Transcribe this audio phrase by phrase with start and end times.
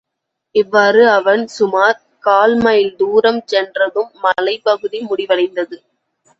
[0.55, 5.77] இவ்வாறு அவன் சுமார் கால் மைல் தூரம் சென்றதும் மலைப்பகுதி முடிவடைந்தது.